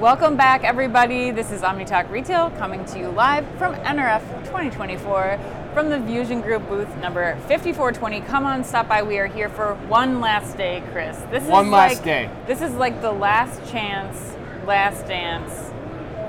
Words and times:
Welcome 0.00 0.34
back, 0.34 0.64
everybody. 0.64 1.30
This 1.30 1.50
is 1.50 1.60
OmniTalk 1.60 2.10
Retail 2.10 2.48
coming 2.52 2.86
to 2.86 2.98
you 2.98 3.08
live 3.08 3.46
from 3.58 3.74
NRF 3.74 4.22
2024 4.46 5.38
from 5.74 5.90
the 5.90 5.98
Vusion 5.98 6.40
Group 6.40 6.66
booth 6.70 6.88
number 6.96 7.34
5420. 7.48 8.22
Come 8.22 8.46
on, 8.46 8.64
stop 8.64 8.88
by. 8.88 9.02
We 9.02 9.18
are 9.18 9.26
here 9.26 9.50
for 9.50 9.74
one 9.88 10.18
last 10.22 10.56
day, 10.56 10.82
Chris. 10.92 11.18
This 11.30 11.44
one 11.44 11.66
is 11.66 11.72
last 11.72 11.94
like, 11.96 12.04
day. 12.04 12.30
This 12.46 12.62
is 12.62 12.72
like 12.76 13.02
the 13.02 13.12
last 13.12 13.70
chance, 13.70 14.34
last 14.66 15.06
dance. 15.06 15.70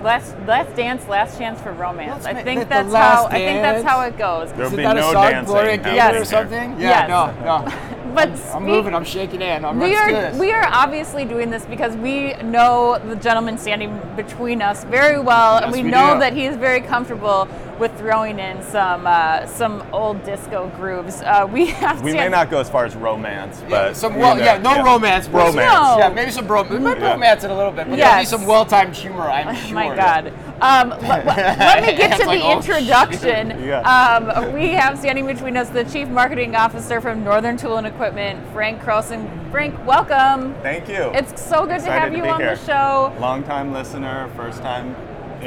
Last, 0.03 0.35
last 0.45 0.75
dance, 0.75 1.07
last 1.07 1.37
chance 1.37 1.61
for 1.61 1.71
romance. 1.71 2.25
I 2.25 2.33
think 2.33 2.67
that's 2.67 2.93
how. 2.93 3.27
I 3.27 3.35
think 3.35 3.61
that's 3.61 3.85
how 3.85 4.01
it 4.01 4.17
goes. 4.17 4.49
There'll 4.51 4.65
Isn't 4.65 4.77
be 4.77 4.83
that 4.83 4.97
no 4.97 5.11
a 5.11 5.13
song, 5.13 5.31
dancing 5.31 5.45
Gloria 5.45 5.71
happening 5.77 5.95
Gaynor 5.95 6.11
here. 6.11 6.21
or 6.21 6.25
something? 6.25 6.71
Yeah, 6.71 7.07
Yes. 7.07 7.39
no, 7.39 7.45
no. 7.45 7.97
But 8.15 8.29
I'm 8.29 8.37
speak- 8.37 8.61
moving. 8.61 8.93
I'm 8.95 9.03
shaking 9.05 9.41
hand. 9.41 9.65
I'm 9.65 9.79
we 9.79 9.87
let's 9.95 10.01
are 10.01 10.11
this. 10.11 10.37
we 10.39 10.51
are 10.51 10.65
obviously 10.65 11.25
doing 11.25 11.49
this 11.49 11.65
because 11.65 11.95
we 11.95 12.33
know 12.43 12.99
the 13.07 13.15
gentleman 13.15 13.57
standing 13.57 13.99
between 14.15 14.61
us 14.61 14.83
very 14.85 15.19
well, 15.19 15.57
and 15.63 15.71
we, 15.71 15.83
we 15.83 15.89
know 15.89 16.13
do. 16.15 16.19
that 16.19 16.33
he 16.33 16.45
is 16.45 16.57
very 16.57 16.81
comfortable 16.81 17.47
with 17.79 17.97
throwing 17.97 18.37
in 18.37 18.61
some 18.63 19.07
uh, 19.07 19.45
some 19.47 19.83
old 19.93 20.23
disco 20.23 20.69
grooves. 20.75 21.21
Uh, 21.21 21.47
we 21.51 21.65
have 21.81 22.01
We 22.01 22.11
to, 22.11 22.17
may 22.17 22.29
not 22.29 22.49
go 22.49 22.59
as 22.59 22.69
far 22.69 22.85
as 22.85 22.95
romance, 22.95 23.61
Yeah, 23.61 23.69
but 23.69 23.97
some 23.97 24.15
well, 24.15 24.37
yeah, 24.37 24.57
no 24.57 24.83
romance, 24.83 25.27
Romance. 25.27 25.55
No. 25.55 25.97
Yeah, 25.97 26.09
maybe 26.13 26.31
some 26.31 26.47
bro. 26.47 26.63
We 26.63 26.79
might 26.79 26.99
Yeah. 26.99 27.11
romance 27.13 27.43
it 27.43 27.49
a 27.51 27.55
little 27.55 27.71
bit, 27.71 27.89
but 27.89 27.97
Yes. 27.97 28.07
there'll 28.09 28.21
be 28.23 28.43
some 28.43 28.45
well-timed 28.45 28.95
humor. 28.95 29.23
I'm 29.29 29.55
sure. 29.67 29.73
My 29.75 29.95
God. 29.95 30.33
Um, 30.61 30.89
let, 30.89 31.25
let 31.25 31.81
me 31.83 31.95
get 31.95 32.19
to 32.19 32.27
like, 32.27 32.39
the 32.39 32.45
oh, 32.45 32.57
introduction. 32.57 33.59
Yeah. 33.71 33.81
Um, 33.81 34.53
we 34.53 34.69
have 34.69 34.97
standing 34.97 35.25
between 35.25 35.55
us 35.55 35.69
the 35.69 35.83
Chief 35.83 36.07
Marketing 36.07 36.55
Officer 36.55 36.99
from 36.99 37.23
Northern 37.23 37.57
Tool 37.57 37.77
and 37.77 37.87
Equipment, 37.87 38.39
Frank 38.53 38.81
Crowson. 38.81 39.51
Frank, 39.51 39.75
welcome. 39.85 40.55
Thank 40.61 40.87
you. 40.87 41.11
It's 41.13 41.41
so 41.41 41.65
good 41.65 41.79
to 41.81 41.91
have 41.91 42.11
to 42.11 42.17
you 42.17 42.23
be 42.23 42.29
on 42.29 42.39
here. 42.39 42.55
the 42.55 42.65
show. 42.65 43.15
Long 43.19 43.43
time 43.43 43.71
listener, 43.71 44.31
first 44.35 44.61
time 44.61 44.95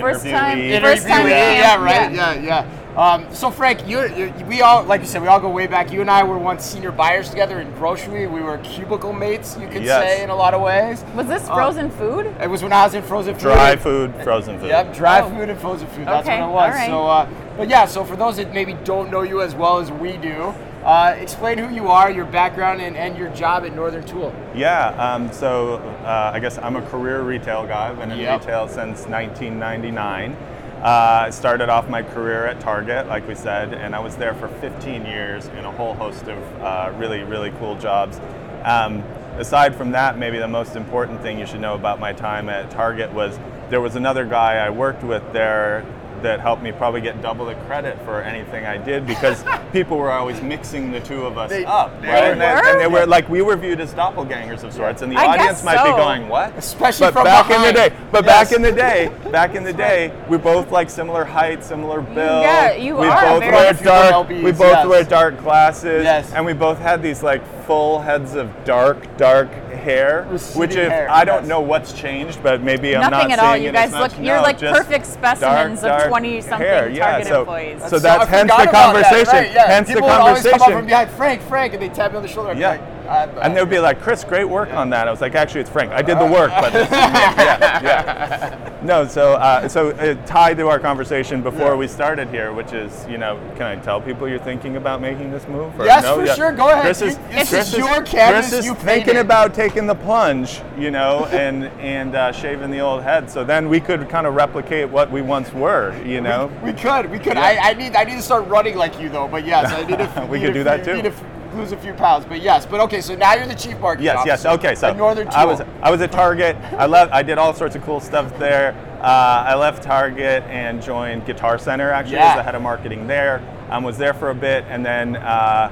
First 0.01 0.25
time- 0.27 0.59
interviewee. 0.59 0.80
First 0.80 1.07
time 1.09 1.27
Interview, 1.27 1.34
camp, 1.34 1.59
yeah, 1.59 1.83
right, 1.85 2.13
yeah. 2.13 2.32
yeah, 2.35 2.65
yeah. 2.65 2.66
Um, 2.96 3.27
so 3.32 3.51
Frank, 3.51 3.88
you, 3.88 4.07
you, 4.15 4.32
we 4.46 4.63
all, 4.63 4.85
like 4.85 5.01
you 5.01 5.07
said, 5.09 5.21
we 5.21 5.27
all 5.27 5.41
go 5.41 5.49
way 5.49 5.66
back. 5.66 5.91
You 5.93 6.01
and 6.01 6.09
I 6.09 6.23
were 6.23 6.38
once 6.38 6.65
senior 6.65 6.93
buyers 6.93 7.29
together 7.29 7.60
in 7.60 7.68
grocery. 7.74 8.29
We 8.29 8.41
were 8.41 8.59
cubicle 8.59 9.13
mates, 9.13 9.57
you 9.60 9.66
could 9.66 9.83
Yes. 9.83 10.01
say, 10.01 10.23
in 10.23 10.30
a 10.30 10.35
lot 10.37 10.55
of 10.55 10.60
ways. 10.63 11.05
Was 11.16 11.27
this 11.27 11.49
Uh, 11.49 11.55
frozen 11.57 11.91
food? 11.91 12.33
It 12.41 12.49
was 12.49 12.63
when 12.63 12.73
I 12.73 12.85
was 12.85 12.95
in 12.95 13.02
frozen 13.02 13.35
food. 13.35 13.43
Dry 13.43 13.74
food, 13.74 14.15
frozen 14.23 14.60
food. 14.60 14.68
Yep, 14.68 14.95
dry 14.95 15.21
Oh. 15.23 15.29
food 15.29 15.49
and 15.49 15.59
frozen 15.59 15.88
food. 15.88 16.07
That's 16.07 16.29
Okay, 16.29 16.40
what 16.40 16.49
it 16.49 16.52
was. 16.52 16.63
all 16.63 16.71
right. 16.71 16.87
So, 16.88 17.07
uh, 17.09 17.27
but 17.57 17.68
yeah, 17.68 17.85
so 17.85 18.05
for 18.05 18.15
those 18.15 18.37
that 18.37 18.55
maybe 18.55 18.74
don't 18.85 19.11
know 19.11 19.23
you 19.23 19.43
as 19.43 19.57
well 19.57 19.79
as 19.79 19.90
we 19.90 20.13
do, 20.16 20.55
uh, 20.85 21.16
explain 21.18 21.59
who 21.59 21.74
you 21.74 21.88
are, 21.88 22.10
your 22.10 22.27
background, 22.27 22.80
and, 22.80 22.96
and 22.96 23.16
your 23.16 23.30
job 23.30 23.65
at 23.65 23.74
Northern 23.74 24.04
Tool. 24.04 24.35
Yeah, 24.54 24.88
um, 24.90 25.32
so 25.32 25.77
uh, 26.04 26.30
I 26.35 26.40
guess 26.40 26.59
I'm 26.59 26.77
a 26.77 26.82
career 26.82 27.23
retail 27.23 27.66
guy. 27.66 27.88
I've 27.88 27.99
been 27.99 28.10
in 28.10 28.18
Yep. 28.18 28.40
retail 28.40 28.68
since 28.68 29.07
1999. 29.07 30.37
Uh, 30.82 31.24
I 31.27 31.30
started 31.30 31.71
off 31.71 31.88
my 31.88 32.02
career 32.02 32.45
at 32.46 32.60
Target, 32.60 33.07
like 33.09 33.27
we 33.27 33.35
said, 33.35 33.73
and 33.73 33.95
I 33.95 34.01
was 34.01 34.16
there 34.16 34.35
for 34.35 34.49
15 34.49 35.07
years 35.07 35.46
in 35.46 35.65
a 35.65 35.73
whole 35.73 35.95
host 35.95 36.29
of 36.29 36.60
uh, 36.60 36.93
really, 36.99 37.23
really 37.23 37.51
cool 37.59 37.74
jobs. 37.77 38.21
Um, 38.65 38.99
aside 39.38 39.74
from 39.74 39.93
that, 39.93 40.18
maybe 40.18 40.38
the 40.38 40.49
most 40.49 40.77
important 40.77 41.23
thing 41.23 41.38
you 41.38 41.46
should 41.46 41.60
know 41.60 41.74
about 41.74 42.01
my 42.01 42.12
time 42.12 42.51
at 42.51 42.71
Target 42.71 43.10
was 43.15 43.38
there 43.71 43.80
was 43.80 43.96
another 43.96 44.27
guy 44.27 44.57
I 44.57 44.68
worked 44.68 45.02
with 45.02 45.23
there 45.32 45.87
that 46.25 46.41
helped 46.41 46.63
me 46.63 46.73
probably 46.73 47.03
get 47.03 47.21
double 47.21 47.45
the 47.45 47.55
credit 47.67 47.99
for 48.05 48.23
anything 48.23 48.65
I 48.65 48.79
did 48.79 49.07
because 49.07 49.45
people 49.73 49.99
were 49.99 50.11
always 50.11 50.41
mixing 50.41 50.91
the 50.91 51.01
two 51.01 51.23
of 51.27 51.37
us 51.37 51.51
They- 51.51 51.67
up. 51.67 52.01
they 52.01 52.09
right? 52.09 52.25
And, 52.25 52.41
they, 52.41 52.47
were? 52.47 52.67
and 52.67 52.80
they 52.80 52.87
were 52.87 53.07
like 53.07 53.29
we 53.29 53.43
were 53.43 53.57
viewed 53.57 53.79
as 53.79 53.93
doppelgangers 53.95 54.65
of 54.65 54.73
sorts, 54.73 55.02
and 55.02 55.13
the 55.13 55.17
I 55.17 55.27
audience 55.27 55.63
guess 55.63 55.65
might 55.65 55.85
be 55.85 55.91
going, 55.91 56.29
"What?" 56.29 56.57
Especially 56.57 57.09
but 57.09 57.13
from 57.13 57.25
back 57.25 57.51
in 57.51 57.61
the 57.63 57.73
day. 57.73 57.93
But 58.11 58.25
Yes. 58.25 58.49
back 58.49 58.57
in 58.57 58.63
the 58.63 58.73
day, 58.73 59.11
back 59.30 59.55
in 59.55 59.63
the 59.65 59.73
day, 59.73 60.13
we 60.29 60.39
both 60.39 60.71
like 60.73 60.89
similar 60.89 61.25
height, 61.25 61.63
similar 61.63 62.01
build. 62.01 62.17
Yeah, 62.17 62.73
you 62.75 62.97
we 62.97 63.07
are 63.07 63.21
both 63.21 63.41
very- 63.41 63.52
wear 63.55 63.73
dark. 63.75 64.28
We 64.31 64.43
both 64.53 64.61
yes. 64.61 64.87
wear 64.87 65.05
dark 65.05 65.39
glasses. 65.41 66.05
Yes. 66.05 66.33
And 66.33 66.47
we 66.47 66.55
both 66.55 66.79
had 66.79 67.03
these 67.03 67.23
like 67.23 67.43
full 67.67 68.01
heads 68.01 68.35
of 68.35 68.51
dark, 68.65 69.17
dark 69.17 69.51
hair. 69.73 70.25
Which 70.55 70.73
if 70.77 70.91
hair, 70.91 71.11
I 71.11 71.25
don't 71.25 71.43
yes. 71.43 71.49
know 71.49 71.61
what's 71.61 71.93
changed, 71.93 72.43
but 72.43 72.63
maybe 72.63 72.97
I'm 72.97 73.11
Nothing 73.11 73.29
not 73.31 73.39
at 73.39 73.45
all. 73.45 73.57
You 73.57 73.73
guys 73.73 73.93
look- 73.93 74.13
much. 74.13 74.19
you're 74.19 74.37
No, 74.37 74.43
like 74.43 74.59
perfect 74.59 75.07
specimens 75.07 75.79
of 75.81 75.89
dark, 75.89 76.11
dark 76.11 76.13
20-something 76.23 76.59
hair. 76.59 76.89
Yeah, 76.89 77.11
Target 77.11 77.27
so, 77.29 77.41
employees. 77.41 77.81
So 77.83 77.99
That's 77.99 78.03
that's 78.03 78.29
hence 78.31 78.51
the 78.51 78.55
about 78.63 78.73
that, 78.73 78.85
conversation. 78.85 79.35
right, 79.35 79.53
yeah. 79.53 79.67
Hence 79.67 79.89
People 79.89 80.03
the 80.03 80.13
would 80.15 80.21
always 80.21 80.43
come 80.43 80.63
up 80.63 80.71
from 80.71 80.87
behind 80.87 81.11
Frank, 81.11 81.43
Frank, 81.43 81.73
and 81.75 81.83
they 81.83 81.89
tap 81.89 82.11
me 82.13 82.17
on 82.19 82.23
the 82.23 82.29
shoulder. 82.29 82.55
Yeah. 82.55 82.71
like, 82.71 82.81
uh, 83.07 83.41
And 83.43 83.57
they'd 83.57 83.69
be 83.69 83.79
like, 83.79 84.01
Chris, 84.01 84.25
great 84.25 84.45
work 84.49 84.73
on 84.73 84.91
that. 84.91 85.09
I 85.09 85.11
was 85.11 85.21
like, 85.21 85.35
actually, 85.35 85.61
it's 85.63 85.71
Frank. 85.71 85.93
I 85.93 86.03
did 86.03 86.19
the 86.19 86.27
work, 86.27 86.51
but 86.51 86.73
this 86.73 86.87
is 86.87 86.91
me. 86.91 86.97
yeah, 86.99 87.83
yeah. 87.83 88.71
No, 88.84 89.06
so 89.06 89.33
uh, 89.33 89.67
so 89.67 89.93
uh, 89.93 90.15
tied 90.27 90.59
to 90.59 90.69
our 90.69 90.78
conversation 90.78 91.41
before 91.41 91.69
Yeah. 91.71 91.75
we 91.75 91.89
started 91.89 92.28
here, 92.28 92.53
which 92.53 92.75
is, 92.75 93.06
you 93.09 93.17
know, 93.17 93.41
can 93.56 93.62
I 93.62 93.77
tell 93.77 93.99
people 93.99 94.28
you're 94.28 94.39
thinking 94.39 94.77
about 94.77 95.00
making 95.00 95.31
this 95.31 95.49
move? 95.49 95.78
or 95.81 95.87
Yes, 95.87 96.03
no? 96.05 96.17
for 96.17 96.27
Yeah. 96.27 96.34
sure. 96.34 96.53
Go 96.53 96.69
ahead. 96.69 96.83
Chris 96.83 97.00
is, 97.00 97.17
You- 97.17 97.34
this 97.34 97.49
Chris 97.49 97.72
is 97.72 97.78
your 97.78 98.03
canvas, 98.03 98.50
Chris 98.50 98.53
is 98.61 98.67
you 98.67 98.75
thinking 98.75 99.17
about 99.17 99.55
taking 99.55 99.87
the 99.87 99.95
plunge, 99.95 100.61
you 100.77 100.91
know, 100.91 101.25
and 101.33 101.65
and 101.81 102.15
uh, 102.15 102.31
shaving 102.33 102.71
the 102.71 102.81
old 102.81 103.03
head. 103.03 103.31
So 103.31 103.43
then 103.43 103.71
we 103.71 103.81
could 103.81 104.06
kind 104.11 104.27
of 104.27 104.34
replicate 104.34 104.91
what 104.91 105.11
we 105.11 105.22
once 105.22 105.51
were, 105.55 105.97
you 106.05 106.21
know. 106.21 106.51
we 106.62 106.75
could, 106.75 107.11
we 107.11 107.19
could. 107.19 107.37
Yeah. 107.37 107.59
I, 107.62 107.71
I 107.71 107.72
need, 107.72 107.97
I 107.97 108.05
need 108.05 108.16
to 108.16 108.22
start 108.22 108.47
running 108.49 108.77
like 108.77 109.01
you 109.01 109.09
though. 109.09 109.28
But 109.28 109.47
yes, 109.47 109.72
I 109.72 109.84
need 109.87 109.97
to. 109.99 110.27
We 110.31 110.39
need 110.39 110.45
could 110.47 110.53
to- 110.53 110.61
do 110.61 110.65
that 110.65 110.84
too. 110.84 111.12
Need 111.54 111.60
to 111.60 111.66
f- 111.66 111.70
lose 111.70 111.72
a 111.72 111.76
few 111.82 111.92
pounds, 111.94 112.25
but 112.26 112.41
yes. 112.41 112.66
But 112.66 112.81
okay, 112.81 113.00
so 113.00 113.15
now 113.15 113.34
you're 113.34 113.47
the 113.47 113.54
chief 113.54 113.78
marketing 113.78 114.04
Yes, 114.06 114.22
yes. 114.26 114.44
officer 114.44 114.66
Okay, 114.66 114.75
so 114.75 114.92
Northern 114.92 115.26
Tool. 115.26 115.37
I 115.37 115.44
was 115.44 115.60
I 115.82 115.91
was 115.91 116.00
at 116.00 116.12
Target. 116.12 116.56
I 116.72 116.87
left. 116.87 117.12
I 117.12 117.22
did 117.22 117.38
all 117.38 117.54
sorts 117.54 117.76
of 117.76 117.82
cool 117.82 118.00
stuff 118.00 118.37
there. 118.38 118.75
Uh, 119.00 119.44
I 119.48 119.54
left 119.54 119.82
Target 119.82 120.42
and 120.44 120.82
joined 120.82 121.26
Guitar 121.26 121.59
Center 121.59 121.91
actually 121.91 122.16
Yeah. 122.16 122.31
as 122.31 122.37
the 122.37 122.42
head 122.42 122.54
of 122.54 122.62
marketing 122.62 123.06
there. 123.06 123.42
Um, 123.70 123.82
was 123.84 123.98
there 123.98 124.15
for 124.15 124.31
a 124.31 124.34
bit, 124.34 124.65
and 124.69 124.84
then 124.84 125.16
uh, 125.16 125.70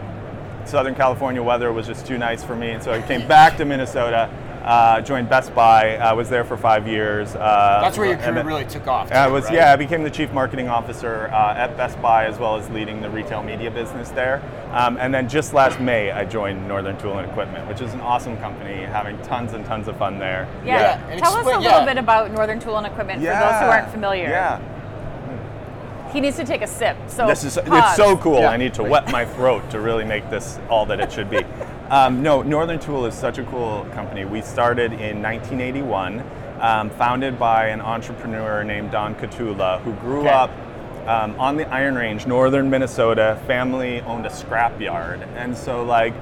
Southern 0.64 0.94
California 0.94 1.42
weather 1.42 1.72
was 1.72 1.86
just 1.86 2.06
too 2.06 2.18
nice 2.18 2.42
for 2.44 2.54
me, 2.56 2.70
and 2.70 2.82
so 2.82 2.92
I 2.92 3.02
came 3.02 3.26
back 3.26 3.56
to 3.58 3.64
Minnesota. 3.64 4.30
Uh, 4.62 5.00
joined 5.00 5.28
Best 5.28 5.52
Buy. 5.56 5.96
I 5.96 6.12
was 6.12 6.28
there 6.28 6.44
for 6.44 6.56
five 6.56 6.86
years. 6.86 7.34
Uh, 7.34 7.80
That's 7.82 7.98
where 7.98 8.06
your 8.06 8.16
career 8.16 8.34
then- 8.34 8.46
really 8.46 8.64
took 8.64 8.86
off. 8.86 9.10
I 9.10 9.26
was 9.26 9.44
right? 9.46 9.54
yeah. 9.54 9.72
I 9.72 9.76
became 9.76 10.04
the 10.04 10.10
chief 10.10 10.32
marketing 10.32 10.68
officer 10.68 11.28
uh, 11.32 11.54
at 11.54 11.76
Best 11.76 12.00
Buy 12.00 12.26
as 12.26 12.38
well 12.38 12.56
as 12.56 12.70
leading 12.70 13.00
the 13.02 13.10
retail 13.10 13.42
media 13.42 13.70
business 13.72 14.10
there. 14.10 14.40
Um, 14.72 14.96
and 14.98 15.12
then 15.12 15.28
just 15.28 15.52
last 15.52 15.80
May, 15.80 16.12
I 16.12 16.24
joined 16.24 16.66
Northern 16.68 16.96
Tool 16.98 17.18
and 17.18 17.28
Equipment, 17.28 17.68
which 17.68 17.80
is 17.80 17.92
an 17.92 18.00
awesome 18.00 18.36
company, 18.38 18.82
having 18.84 19.20
tons 19.22 19.52
and 19.52 19.66
tons 19.66 19.88
of 19.88 19.96
fun 19.96 20.18
there. 20.18 20.48
yeah. 20.64 20.72
Yeah, 20.82 21.08
and 21.10 21.20
Tell 21.20 21.34
us 21.34 21.42
a 21.42 21.46
little 21.46 21.62
yeah. 21.62 21.84
bit 21.84 21.98
about 21.98 22.30
Northern 22.30 22.60
Tool 22.60 22.76
and 22.78 22.86
Equipment 22.86 23.18
for 23.20 23.26
those 23.26 23.34
who 23.34 23.66
aren't 23.66 23.90
familiar. 23.90 24.28
Yeah, 24.28 24.60
He 26.12 26.20
needs 26.20 26.36
to 26.36 26.44
take 26.44 26.62
a 26.62 26.66
sip. 26.66 26.96
So 27.08 27.26
this 27.26 27.44
is 27.44 27.56
pause. 27.56 27.66
it's 27.88 27.96
so 27.96 28.16
cool. 28.16 28.40
Yeah. 28.40 28.50
I 28.50 28.56
need 28.56 28.74
to 28.74 28.82
wet 28.82 29.10
my 29.10 29.24
throat 29.24 29.68
to 29.70 29.80
really 29.80 30.04
make 30.04 30.28
this 30.30 30.58
all 30.68 30.84
that 30.86 31.00
it 31.00 31.12
should 31.12 31.30
be. 31.30 31.42
Um, 31.92 32.22
no, 32.22 32.40
Northern 32.40 32.78
Tool 32.80 33.04
is 33.04 33.14
such 33.14 33.36
a 33.36 33.44
cool 33.44 33.84
company. 33.92 34.24
We 34.24 34.40
started 34.40 34.94
in 34.94 35.20
1981, 35.20 36.24
um, 36.58 36.88
founded 36.88 37.38
by 37.38 37.66
an 37.66 37.82
entrepreneur 37.82 38.64
named 38.64 38.90
Don 38.90 39.14
Kotula, 39.14 39.78
who 39.82 39.92
grew 39.96 40.20
Okay. 40.20 40.30
up 40.30 40.50
um, 41.06 41.38
on 41.38 41.58
the 41.58 41.68
Iron 41.68 41.94
Range, 41.94 42.26
northern 42.26 42.70
Minnesota. 42.70 43.38
Family 43.46 44.00
owned 44.02 44.24
a 44.24 44.30
scrap 44.30 44.80
yard, 44.80 45.20
and 45.36 45.54
so 45.54 45.84
like 45.84 46.14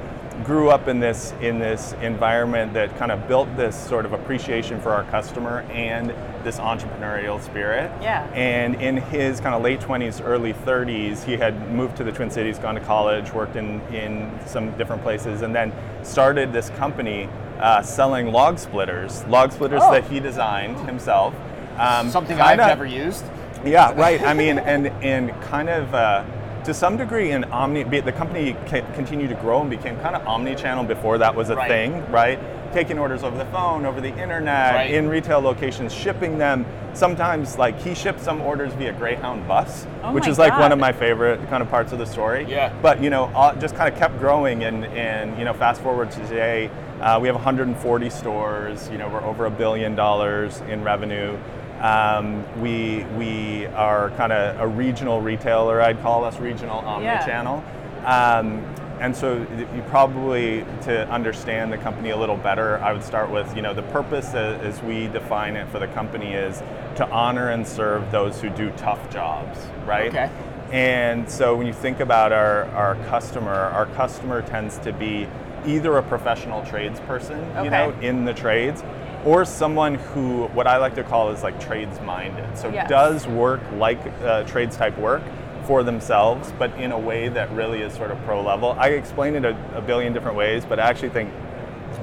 grew 0.42 0.70
up 0.70 0.88
in 0.88 0.98
this 0.98 1.34
in 1.40 1.60
this 1.60 1.92
environment 2.02 2.72
that 2.72 2.96
kind 2.98 3.12
of 3.12 3.28
built 3.28 3.54
this 3.56 3.76
sort 3.76 4.04
of 4.04 4.12
appreciation 4.12 4.80
for 4.80 4.90
our 4.90 5.04
customer 5.04 5.60
and 5.70 6.12
this 6.44 6.58
entrepreneurial 6.58 7.40
spirit. 7.42 7.90
Yeah. 8.00 8.24
And 8.34 8.74
in 8.76 8.96
his 8.96 9.40
kind 9.40 9.54
of 9.54 9.62
late 9.62 9.80
20s, 9.80 10.24
early 10.24 10.52
30s, 10.52 11.22
he 11.24 11.36
had 11.36 11.70
moved 11.70 11.96
to 11.98 12.04
the 12.04 12.12
Twin 12.12 12.30
Cities, 12.30 12.58
gone 12.58 12.74
to 12.74 12.80
college, 12.80 13.32
worked 13.32 13.56
in, 13.56 13.80
in 13.92 14.30
some 14.46 14.76
different 14.78 15.02
places, 15.02 15.42
and 15.42 15.54
then 15.54 15.72
started 16.02 16.52
this 16.52 16.70
company 16.70 17.28
uh, 17.58 17.82
selling 17.82 18.32
log 18.32 18.58
splitters, 18.58 19.24
log 19.26 19.52
splitters 19.52 19.82
Oh. 19.84 19.92
that 19.92 20.04
he 20.04 20.20
designed 20.20 20.76
himself. 20.88 21.34
Um, 21.78 22.10
Something 22.10 22.40
I've 22.40 22.56
never 22.58 22.86
used. 22.86 23.24
yeah, 23.64 23.92
right. 23.94 24.20
I 24.22 24.34
mean, 24.34 24.58
and 24.58 24.86
and 25.02 25.30
kind 25.42 25.68
of 25.68 25.94
uh, 25.94 26.24
to 26.64 26.74
some 26.74 26.96
degree, 26.98 27.30
in 27.32 27.44
omni, 27.44 27.84
the 27.84 28.12
company 28.12 28.54
ca- 28.66 28.82
continued 28.94 29.28
to 29.30 29.34
grow 29.36 29.60
and 29.62 29.70
became 29.70 29.98
kind 30.00 30.14
of 30.14 30.26
omni-channel 30.26 30.84
before 30.84 31.16
that 31.18 31.34
was 31.34 31.48
a 31.50 31.56
Right. 31.56 31.68
thing, 31.68 32.10
right? 32.10 32.38
Taking 32.72 33.00
orders 33.00 33.24
over 33.24 33.36
the 33.36 33.44
phone, 33.46 33.84
over 33.84 34.00
the 34.00 34.16
internet, 34.16 34.74
Right. 34.74 34.90
in 34.92 35.08
retail 35.08 35.40
locations, 35.40 35.92
shipping 35.92 36.38
them. 36.38 36.64
Sometimes, 36.92 37.58
like 37.58 37.78
he 37.80 37.94
shipped 37.94 38.20
some 38.20 38.40
orders 38.42 38.72
via 38.74 38.92
Greyhound 38.92 39.46
bus, 39.48 39.86
Oh 40.04 40.12
which 40.12 40.28
is 40.28 40.38
like 40.38 40.56
one 40.56 40.70
of 40.70 40.78
my 40.78 40.92
favorite 40.92 41.40
kind 41.48 41.62
of 41.62 41.68
parts 41.70 41.90
of 41.92 41.98
the 41.98 42.06
story. 42.06 42.46
Yeah. 42.48 42.72
But 42.80 43.02
you 43.02 43.10
know, 43.10 43.30
all, 43.34 43.54
just 43.56 43.74
kind 43.74 43.92
of 43.92 43.98
kept 43.98 44.18
growing, 44.20 44.62
and 44.64 44.84
and 44.86 45.36
you 45.36 45.44
know, 45.44 45.52
fast 45.52 45.80
forward 45.80 46.12
to 46.12 46.20
today, 46.28 46.70
uh, 47.00 47.18
we 47.20 47.26
have 47.26 47.34
140 47.34 48.08
stores. 48.10 48.88
You 48.92 48.98
know, 48.98 49.08
we're 49.08 49.24
over 49.24 49.46
a 49.46 49.50
billion 49.50 49.96
dollars 49.96 50.60
in 50.68 50.84
revenue. 50.84 51.36
Um, 51.80 52.44
we 52.60 53.04
we 53.16 53.66
are 53.66 54.10
kind 54.10 54.32
of 54.32 54.60
a 54.60 54.66
regional 54.66 55.20
retailer. 55.20 55.80
I'd 55.82 56.00
call 56.02 56.24
us 56.24 56.38
regional 56.38 56.78
omni-channel. 56.80 57.64
Um, 58.04 58.64
and 59.00 59.16
so 59.16 59.38
you 59.58 59.82
probably 59.88 60.64
to 60.82 61.08
understand 61.10 61.72
the 61.72 61.78
company 61.78 62.10
a 62.10 62.16
little 62.16 62.36
better, 62.36 62.78
I 62.78 62.92
would 62.92 63.02
start 63.02 63.30
with 63.30 63.56
you 63.56 63.62
know 63.62 63.74
the 63.74 63.82
purpose 63.84 64.34
as 64.34 64.80
we 64.82 65.08
define 65.08 65.56
it 65.56 65.68
for 65.70 65.78
the 65.78 65.88
company 65.88 66.34
is 66.34 66.58
to 66.96 67.08
honor 67.10 67.50
and 67.50 67.66
serve 67.66 68.10
those 68.12 68.40
who 68.40 68.50
do 68.50 68.70
tough 68.76 69.10
jobs, 69.10 69.58
right? 69.86 70.08
Okay. 70.08 70.30
And 70.70 71.28
so 71.28 71.56
when 71.56 71.66
you 71.66 71.72
think 71.72 71.98
about 71.98 72.30
our, 72.32 72.66
our 72.66 72.94
customer, 73.06 73.50
our 73.50 73.86
customer 73.86 74.42
tends 74.42 74.78
to 74.78 74.92
be 74.92 75.26
either 75.66 75.96
a 75.96 76.02
professional 76.02 76.62
tradesperson, 76.62 77.40
Okay. 77.56 77.64
you 77.64 77.70
know, 77.70 77.90
in 78.00 78.24
the 78.24 78.32
trades, 78.34 78.84
or 79.24 79.44
someone 79.44 79.96
who 79.96 80.46
what 80.48 80.66
I 80.66 80.76
like 80.76 80.94
to 80.94 81.02
call 81.02 81.30
is 81.30 81.42
like 81.42 81.58
trades 81.58 82.00
minded. 82.02 82.56
So 82.56 82.68
Yes. 82.70 82.88
does 82.88 83.26
work 83.26 83.60
like 83.76 83.98
uh, 84.22 84.44
trades 84.44 84.76
type 84.76 84.96
work 84.98 85.22
for 85.66 85.82
themselves, 85.82 86.52
but 86.58 86.72
in 86.78 86.92
a 86.92 86.98
way 86.98 87.28
that 87.28 87.50
really 87.52 87.80
is 87.82 87.92
sort 87.94 88.10
of 88.10 88.18
pro 88.24 88.42
level. 88.42 88.74
I 88.78 88.88
explain 88.90 89.34
it 89.34 89.44
a, 89.44 89.56
a 89.76 89.80
billion 89.80 90.12
different 90.12 90.36
ways, 90.36 90.64
but 90.64 90.78
I 90.80 90.88
actually 90.88 91.10
think 91.10 91.32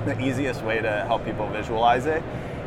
the 0.06 0.20
easiest 0.22 0.64
way 0.64 0.80
to 0.82 1.04
help 1.08 1.26
people 1.26 1.48
visualize 1.50 2.06
it 2.06 2.24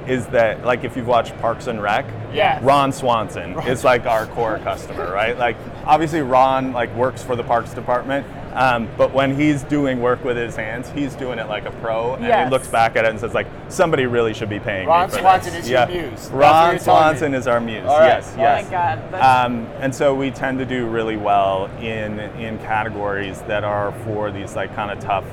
is 0.06 0.26
that 0.28 0.64
like 0.64 0.82
if 0.84 0.96
you've 0.96 1.06
watched 1.06 1.36
Parks 1.38 1.66
and 1.66 1.82
Rec, 1.82 2.06
Yes. 2.32 2.62
Ron 2.62 2.92
Swanson 2.92 3.58
is 3.68 3.84
like 3.84 4.06
our 4.06 4.26
core 4.26 4.58
customer, 4.60 5.12
right? 5.12 5.36
Like 5.38 5.56
obviously 5.84 6.20
Ron 6.20 6.72
like 6.72 6.94
works 6.94 7.22
for 7.22 7.36
the 7.36 7.42
Parks 7.44 7.74
Department, 7.74 8.26
um, 8.52 8.88
but 8.96 9.12
when 9.12 9.34
he's 9.34 9.62
doing 9.64 10.00
work 10.00 10.24
with 10.24 10.36
his 10.36 10.56
hands, 10.56 10.90
he's 10.90 11.14
doing 11.14 11.38
it 11.38 11.48
like 11.48 11.66
a 11.66 11.70
pro, 11.72 12.14
and 12.14 12.24
Yes. 12.24 12.46
he 12.46 12.50
looks 12.50 12.68
back 12.68 12.96
at 12.96 13.04
it 13.04 13.10
and 13.10 13.20
says 13.20 13.32
like 13.34 13.46
somebody 13.68 14.06
really 14.06 14.34
should 14.34 14.48
be 14.48 14.58
paying 14.58 14.88
Ron 14.88 15.08
me 15.08 15.12
for 15.14 15.20
Swanson 15.20 15.52
this. 15.52 15.64
is 15.64 15.70
your 15.70 15.86
muse. 15.86 16.30
Ron 16.30 16.40
you're 16.40 16.50
telling 16.50 16.72
me. 16.74 16.78
Swanson 16.78 17.34
is 17.34 17.46
our 17.46 17.60
muse. 17.60 17.86
All 17.86 17.98
right. 18.00 18.06
Yes, 18.06 18.34
Oh 18.36 18.40
yes. 18.40 18.64
my 18.64 18.70
God, 18.70 19.14
Um, 19.46 19.66
and 19.80 19.94
so 19.94 20.14
we 20.14 20.30
tend 20.30 20.58
to 20.58 20.64
do 20.66 20.86
really 20.86 21.16
well 21.16 21.66
in 21.80 22.18
in 22.40 22.58
categories 22.58 23.40
that 23.42 23.62
are 23.64 23.92
for 24.04 24.30
these 24.30 24.56
like 24.56 24.74
kind 24.74 24.90
of 24.90 24.98
tough. 24.98 25.24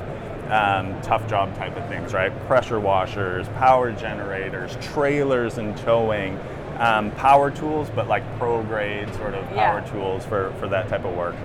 Um, 0.50 0.96
tough 1.02 1.28
job 1.28 1.54
type 1.58 1.75
of 1.75 1.86
things, 1.90 2.13
right? 2.13 2.31
Pressure 2.48 2.80
washers, 2.80 3.50
power 3.58 3.92
generators, 3.92 4.78
trailers 4.80 5.58
and 5.58 5.75
towing, 5.75 6.40
um, 6.80 7.12
power 7.12 7.52
tools, 7.52 7.90
but 7.94 8.08
like 8.08 8.24
pro 8.40 8.63
grade 8.63 9.13
sort 9.16 9.34
of 9.34 9.44
Yeah. 9.54 9.70
power 9.72 9.81
tools 9.92 10.24
for, 10.25 10.54
for 10.58 10.70
that 10.70 10.88
type 10.88 11.04
of 11.04 11.13
work. 11.18 11.36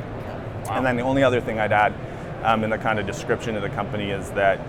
And 0.71 0.85
then 0.85 0.97
the 0.97 1.03
only 1.03 1.23
other 1.23 1.41
thing 1.41 1.59
I'd 1.59 1.73
add 1.73 1.95
um, 2.43 2.65
in 2.65 2.71
the 2.71 2.79
kind 2.79 2.99
of 2.99 3.07
description 3.07 3.57
of 3.57 3.63
the 3.63 3.71
company 3.71 4.11
is 4.11 4.31
that 4.33 4.61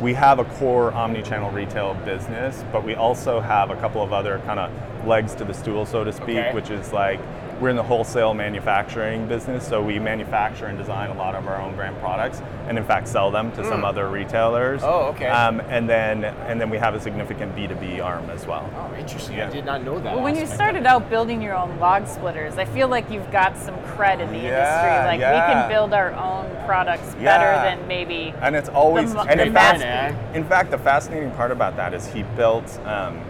we 0.00 0.14
have 0.14 0.38
a 0.38 0.44
core 0.44 0.92
omni-channel 0.92 1.50
retail 1.50 1.94
business, 2.04 2.64
but 2.72 2.84
we 2.84 2.94
also 2.94 3.40
have 3.40 3.70
a 3.70 3.76
couple 3.76 4.02
of 4.02 4.12
other 4.12 4.40
kind 4.46 4.58
of 4.58 5.06
legs 5.06 5.34
to 5.36 5.44
the 5.44 5.54
stool, 5.54 5.86
so 5.86 6.02
to 6.04 6.12
speak, 6.12 6.38
Okay. 6.38 6.52
which 6.54 6.70
is 6.70 6.92
like 6.92 7.20
we're 7.62 7.68
in 7.68 7.76
the 7.76 7.82
wholesale 7.82 8.34
manufacturing 8.34 9.28
business, 9.28 9.66
so 9.66 9.80
we 9.80 9.96
manufacture 10.00 10.66
and 10.66 10.76
design 10.76 11.10
a 11.10 11.14
lot 11.14 11.36
of 11.36 11.46
our 11.46 11.62
own 11.62 11.76
brand 11.76 11.96
products, 12.00 12.42
and 12.66 12.76
in 12.76 12.84
fact 12.84 13.06
sell 13.06 13.30
them 13.30 13.52
to 13.52 13.64
some 13.64 13.84
other 13.84 14.08
retailers. 14.08 14.82
Mm. 14.82 14.88
Oh, 14.88 15.00
okay. 15.10 15.28
Um, 15.28 15.60
and 15.68 15.88
then 15.88 16.24
and 16.24 16.60
then 16.60 16.70
we 16.70 16.78
have 16.78 16.96
a 16.96 17.00
significant 17.00 17.54
B 17.54 17.68
two 17.68 17.76
B 17.76 18.00
arm 18.00 18.28
as 18.30 18.46
well. 18.48 18.68
Oh, 18.74 18.92
interesting. 18.98 19.36
Yeah. 19.36 19.46
I 19.46 19.52
did 19.52 19.64
not 19.64 19.84
know 19.84 20.00
that. 20.00 20.12
Well, 20.16 20.24
when 20.24 20.34
you 20.34 20.44
started 20.46 20.86
out 20.86 21.08
building 21.08 21.40
your 21.40 21.54
own 21.54 21.78
log 21.78 22.08
splitters, 22.08 22.58
I 22.58 22.64
feel 22.64 22.88
like 22.88 23.08
you've 23.12 23.30
got 23.30 23.56
some 23.56 23.76
cred 23.94 24.18
in 24.18 24.32
the 24.32 24.38
Yeah, 24.38 25.06
industry. 25.06 25.18
Like 25.18 25.20
we 25.20 25.52
can 25.54 25.68
build 25.68 25.94
our 25.94 26.12
own 26.14 26.50
products 26.66 27.14
Yeah. 27.20 27.38
better 27.38 27.76
than 27.76 27.86
maybe. 27.86 28.34
And 28.40 28.56
it's 28.56 28.70
always 28.70 29.14
The 29.14 29.20
and 29.20 29.38
the 29.38 29.46
in 29.46 29.52
fact, 29.52 29.78
mass- 29.78 30.34
in 30.34 30.44
fact, 30.44 30.72
the 30.72 30.78
fascinating 30.78 31.30
part 31.30 31.52
about 31.52 31.76
that 31.76 31.94
is 31.94 32.08
he 32.08 32.24
built. 32.36 32.76
Um, 32.84 33.20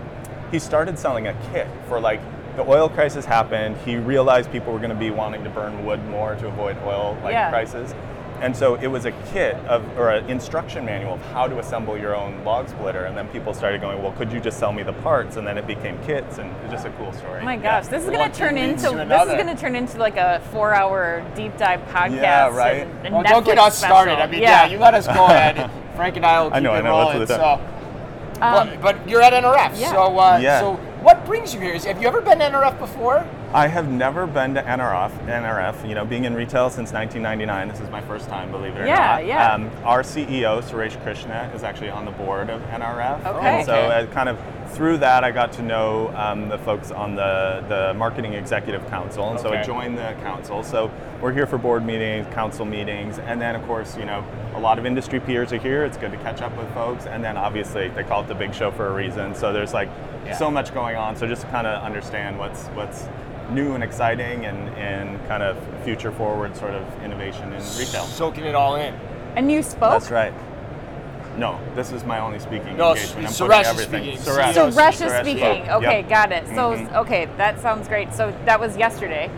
he 0.50 0.58
started 0.58 0.99
selling 0.99 1.26
a 1.28 1.35
kit 1.52 1.67
for 1.87 2.00
like 2.00 2.20
the 2.56 2.62
oil 2.69 2.88
crisis 2.88 3.25
happened. 3.25 3.76
He 3.84 3.96
realized 3.96 4.50
people 4.52 4.72
were 4.72 4.78
going 4.78 4.90
to 4.90 4.96
be 4.96 5.10
wanting 5.10 5.43
to 5.44 5.50
burn 5.50 5.84
wood 5.84 6.04
more 6.08 6.34
to 6.37 6.46
avoid 6.49 6.76
oil 6.84 7.16
like 7.22 7.32
Yeah. 7.32 7.50
prices. 7.50 7.94
And 8.40 8.56
so 8.56 8.75
it 8.75 8.88
was 8.88 9.04
a 9.04 9.12
kit 9.32 9.54
of, 9.69 9.84
or 9.96 10.10
an 10.10 10.28
instruction 10.28 10.84
manual 10.84 11.14
of 11.14 11.22
how 11.32 11.46
to 11.46 11.60
assemble 11.60 11.96
your 11.96 12.16
own 12.16 12.43
log 12.44 12.69
splitter. 12.69 13.04
And 13.04 13.16
then 13.16 13.28
people 13.28 13.54
started 13.54 13.81
going, 13.81 14.02
well, 14.02 14.10
could 14.12 14.32
you 14.32 14.40
just 14.40 14.58
sell 14.58 14.72
me 14.72 14.82
the 14.82 14.93
parts? 14.94 15.37
And 15.37 15.46
then 15.46 15.56
it 15.56 15.64
became 15.69 15.96
kits, 16.04 16.38
and 16.38 16.50
it's 16.64 16.72
just 16.72 16.84
a 16.84 16.90
cool 16.90 17.12
story. 17.12 17.38
Oh 17.40 17.44
my 17.44 17.54
Yeah. 17.54 17.81
gosh, 17.81 17.87
this 17.87 18.02
is 18.02 18.10
going 18.10 18.28
to 18.28 18.37
turn 18.37 18.58
into 18.58 18.88
to 18.90 19.04
this 19.08 19.22
is 19.22 19.32
going 19.34 19.46
to 19.46 19.54
turn 19.54 19.76
into 19.76 19.96
like 19.99 20.16
a 20.16 20.43
four-hour 20.50 21.25
deep 21.37 21.56
dive 21.56 21.82
podcast. 21.93 22.16
Yeah, 22.16 22.49
right. 22.49 22.78
And, 22.82 23.06
and 23.06 23.14
Well, 23.14 23.22
don't 23.22 23.46
get 23.46 23.58
Netflix 23.58 23.66
us 23.69 23.78
started. 23.78 24.19
I 24.19 24.26
mean, 24.26 24.43
yeah. 24.43 24.66
you 24.66 24.78
let 24.78 24.94
us 24.94 25.06
go 25.06 25.25
ahead. 25.26 25.70
Frank 25.94 26.16
and 26.16 26.26
I 26.26 26.40
will 26.43 26.49
keep 26.50 26.56
I 26.56 26.60
know, 26.60 26.75
it 26.75 26.78
I 26.78 26.81
know, 26.81 26.99
rolling. 27.12 27.26
So. 27.28 27.60
Um, 28.40 28.70
but, 28.81 28.81
but 28.82 29.08
you're 29.08 29.22
at 29.22 29.32
NRF. 29.34 29.78
yeah. 29.78 29.93
So, 29.93 30.19
uh, 30.19 30.38
Yeah. 30.43 30.58
so 30.58 30.81
what 31.02 31.25
brings 31.26 31.52
you 31.52 31.60
here? 31.60 31.75
Is, 31.75 31.84
have 31.84 32.00
you 32.00 32.06
ever 32.06 32.20
been 32.20 32.38
NRF 32.38 32.78
before? 32.78 33.26
I 33.54 33.66
have 33.69 33.90
never 33.93 34.26
been 34.26 34.54
to 34.54 34.62
NRF. 34.62 35.10
NRF, 35.26 35.87
you 35.87 35.94
know, 35.94 36.06
being 36.06 36.25
in 36.25 36.34
retail 36.34 36.70
since 36.70 36.90
1999, 36.90 37.69
this 37.69 37.81
is 37.81 37.90
my 37.90 38.00
first 38.00 38.26
time, 38.26 38.50
believe 38.50 38.75
it 38.76 38.81
or 38.81 38.87
Yeah, 38.87 38.94
not. 39.16 39.26
yeah. 39.26 39.52
Um, 39.52 39.70
our 39.84 40.02
CEO, 40.02 40.62
Suresh 40.62 41.00
Krishna, 41.02 41.50
is 41.54 41.62
actually 41.62 41.90
on 41.90 42.06
the 42.06 42.12
board 42.12 42.49
of 42.49 42.62
NRF. 42.70 43.26
Okay. 43.26 43.46
And 43.58 43.66
so, 43.66 43.75
Okay. 43.75 43.94
uh, 43.94 44.06
kind 44.06 44.31
of 44.31 44.38
through 44.70 44.96
that, 44.99 45.22
I 45.22 45.31
got 45.32 45.52
to 45.52 45.62
know 45.62 46.10
um, 46.16 46.49
the 46.49 46.56
folks 46.56 46.90
on 46.90 47.14
the 47.14 47.62
the 47.69 47.93
marketing 47.93 48.32
executive 48.32 48.88
council, 48.88 49.28
and 49.31 49.38
so 49.38 49.52
I 49.52 49.62
joined 49.62 49.99
the 49.99 50.14
council. 50.22 50.62
So 50.62 50.90
we're 51.20 51.32
here 51.34 51.46
for 51.46 51.58
board 51.58 51.84
meetings, 51.84 52.26
council 52.32 52.64
meetings, 52.64 53.19
and 53.19 53.38
then 53.38 53.54
of 53.54 53.62
course, 53.66 53.99
you 53.99 54.06
know, 54.06 54.25
a 54.54 54.58
lot 54.60 54.78
of 54.78 54.87
industry 54.87 55.20
peers 55.20 55.52
are 55.52 55.58
here. 55.58 55.84
It's 55.84 55.99
good 55.99 56.10
to 56.12 56.16
catch 56.19 56.40
up 56.40 56.56
with 56.56 56.72
folks, 56.72 57.04
and 57.04 57.22
then 57.22 57.37
obviously 57.37 57.88
they 57.88 58.02
call 58.02 58.22
it 58.22 58.28
the 58.28 58.34
big 58.34 58.54
show 58.54 58.70
for 58.70 58.87
a 58.87 58.94
reason. 58.94 59.34
So 59.34 59.52
there's 59.52 59.75
like 59.75 59.90
Yeah. 60.25 60.32
so 60.37 60.50
much 60.50 60.72
going 60.72 60.96
on. 60.96 61.16
So 61.16 61.26
just 61.26 61.43
to 61.43 61.49
kind 61.49 61.66
of 61.66 61.82
understand 61.82 62.38
what's 62.38 62.69
what's 62.69 63.08
new 63.52 63.75
and 63.75 63.84
exciting 63.84 64.46
and, 64.46 64.69
and 64.76 65.19
kind 65.28 65.43
of 65.43 65.56
future 65.84 66.10
forward 66.12 66.56
sort 66.56 66.75
of 66.75 67.02
innovation 67.02 67.44
in 67.52 67.60
retail. 67.78 68.04
Soaking 68.04 68.44
it 68.44 68.54
all 68.54 68.76
in. 68.76 68.94
and 69.37 69.50
you 69.50 69.62
spoke. 69.62 69.90
That's 69.93 70.10
right. 70.10 70.32
No, 71.38 71.58
this 71.75 71.93
is 71.93 72.04
my 72.04 72.19
only 72.20 72.38
speaking 72.38 72.76
No, 72.76 72.90
engagement. 72.93 73.26
I'm 73.28 73.32
Suresh 73.32 73.49
putting 73.49 73.60
is 73.60 73.69
everything. 73.69 74.02
speaking. 74.19 74.20
Suresh. 74.34 74.52
So 74.54 74.69
Suresh 74.70 74.93
is 74.93 75.00
Suresh 75.00 75.20
speaking. 75.22 75.64
spoke. 75.64 75.82
Okay, 75.82 76.00
Yep. 76.00 76.08
got 76.08 76.32
it. 76.32 76.46
So 76.49 76.76
Mhm. 76.76 76.94
okay, 76.96 77.28
that 77.38 77.58
sounds 77.60 77.88
great. 77.88 78.12
So 78.12 78.32
that 78.44 78.60
was 78.60 78.76
yesterday, 78.76 79.31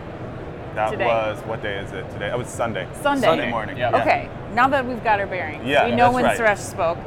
That 0.75 0.91
today. 0.91 1.05
was 1.05 1.39
what 1.45 1.61
day 1.61 1.77
is 1.77 1.93
it 1.93 2.09
today? 2.11 2.27
It 2.31 2.37
was 2.37 2.47
Sunday. 2.47 2.85
Sunday. 3.01 3.27
Sunday 3.27 3.49
morning. 3.49 3.77
Yeah. 3.77 3.95
Okay, 4.01 4.27
now 4.53 4.67
that 4.67 4.85
we've 4.85 5.01
got 5.05 5.21
our 5.21 5.27
bearings, 5.27 5.63
Yeah, 5.65 5.85
we 5.85 5.95
know 5.95 6.11
when 6.11 6.25
right. 6.25 6.37
Suresh 6.37 6.57
spoke. 6.57 6.97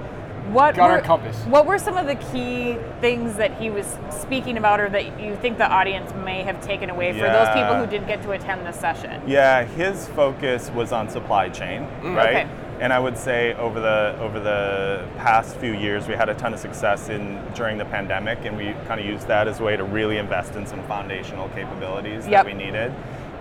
What 0.48 0.76
Got 0.76 0.90
our 0.90 0.96
were, 0.96 1.02
compass. 1.02 1.36
What 1.44 1.66
were 1.66 1.78
some 1.78 1.96
of 1.96 2.06
the 2.06 2.14
key 2.14 2.76
things 3.00 3.36
that 3.36 3.60
he 3.60 3.68
was 3.70 3.98
speaking 4.10 4.56
about, 4.56 4.80
or 4.80 4.88
that 4.88 5.20
you 5.20 5.36
think 5.36 5.58
the 5.58 5.68
audience 5.68 6.12
may 6.24 6.42
have 6.42 6.60
taken 6.64 6.88
away 6.90 7.12
for 7.12 7.26
those 7.26 7.48
people 7.48 7.74
who 7.76 7.86
didn't 7.86 8.08
get 8.08 8.22
to 8.22 8.30
attend 8.32 8.66
the 8.66 8.72
session? 8.72 9.22
Yeah, 9.26 9.64
his 9.64 10.06
focus 10.08 10.70
was 10.70 10.92
on 10.92 11.08
supply 11.10 11.48
chain, 11.50 11.82
right? 12.02 12.46
Okay. 12.46 12.48
And 12.80 12.92
I 12.92 12.98
would 13.00 13.18
say 13.18 13.54
over 13.54 13.80
the 13.80 14.16
over 14.20 14.38
the 14.38 15.04
past 15.16 15.56
few 15.56 15.72
years, 15.74 16.06
we 16.06 16.14
had 16.14 16.28
a 16.28 16.34
ton 16.34 16.54
of 16.54 16.60
success 16.60 17.08
in 17.08 17.42
during 17.54 17.76
the 17.76 17.84
pandemic, 17.84 18.38
and 18.44 18.56
we 18.56 18.72
kind 18.86 19.00
of 19.00 19.06
used 19.06 19.26
that 19.26 19.48
as 19.48 19.58
a 19.60 19.64
way 19.64 19.76
to 19.76 19.82
really 19.84 20.16
invest 20.18 20.54
in 20.54 20.64
some 20.64 20.82
foundational 20.84 21.48
capabilities 21.50 22.26
Yep. 22.26 22.30
that 22.30 22.46
we 22.46 22.54
needed. 22.54 22.94